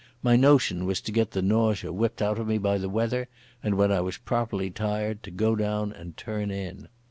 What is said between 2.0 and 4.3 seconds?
out of me by the weather, and, when I was